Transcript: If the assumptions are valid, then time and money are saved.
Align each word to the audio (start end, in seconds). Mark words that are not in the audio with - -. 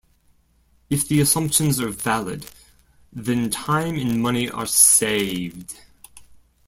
If 0.89 1.07
the 1.07 1.21
assumptions 1.21 1.79
are 1.79 1.89
valid, 1.89 2.47
then 3.13 3.51
time 3.51 3.93
and 3.99 4.19
money 4.19 4.49
are 4.49 4.65
saved. 4.65 5.75